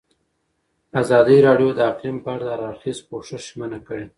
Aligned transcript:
ازادي 1.01 1.37
راډیو 1.47 1.69
د 1.75 1.79
اقلیم 1.91 2.17
په 2.23 2.29
اړه 2.33 2.43
د 2.45 2.49
هر 2.53 2.61
اړخیز 2.69 2.97
پوښښ 3.09 3.29
ژمنه 3.51 3.79
کړې. 3.87 4.05